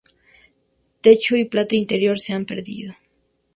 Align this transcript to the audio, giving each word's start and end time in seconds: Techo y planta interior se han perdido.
Techo 1.01 1.35
y 1.37 1.45
planta 1.45 1.75
interior 1.75 2.19
se 2.19 2.33
han 2.33 2.45
perdido. 2.47 2.95